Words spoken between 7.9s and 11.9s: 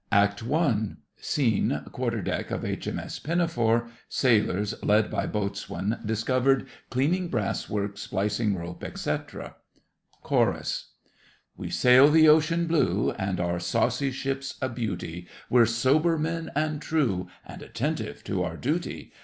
splicing rope, etc. CHORUS We